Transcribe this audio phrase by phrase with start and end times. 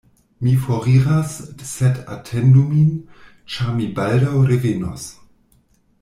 [0.45, 1.33] Mi foriras,
[1.73, 2.87] sed atendu min,
[3.57, 5.05] ĉar mi baldaŭ revenos.